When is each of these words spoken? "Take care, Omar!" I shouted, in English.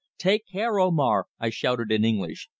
"Take 0.17 0.47
care, 0.47 0.79
Omar!" 0.79 1.27
I 1.39 1.51
shouted, 1.51 1.91
in 1.91 2.03
English. 2.03 2.49